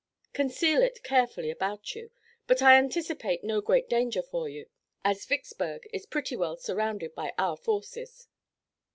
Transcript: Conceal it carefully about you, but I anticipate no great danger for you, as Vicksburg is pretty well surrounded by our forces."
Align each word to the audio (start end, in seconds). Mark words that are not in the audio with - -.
Conceal 0.33 0.81
it 0.81 1.03
carefully 1.03 1.51
about 1.51 1.93
you, 1.93 2.09
but 2.47 2.59
I 2.63 2.75
anticipate 2.79 3.43
no 3.43 3.61
great 3.61 3.87
danger 3.87 4.23
for 4.23 4.49
you, 4.49 4.65
as 5.05 5.25
Vicksburg 5.25 5.87
is 5.93 6.07
pretty 6.07 6.35
well 6.35 6.57
surrounded 6.57 7.13
by 7.13 7.33
our 7.37 7.55
forces." 7.55 8.27